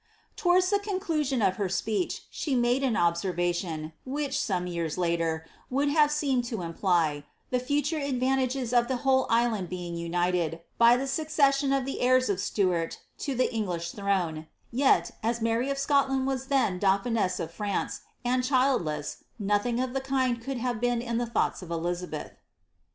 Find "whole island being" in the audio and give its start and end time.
9.05-9.95